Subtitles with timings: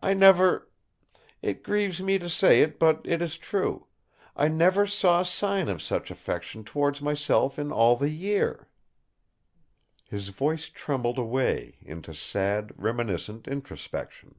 [0.00, 5.82] I never—it grieves me to say it, but it is true—I never saw sign of
[5.82, 8.70] such affection towards myself in all the year!..."
[10.08, 14.36] His voice trembled away into sad, reminiscent introspection.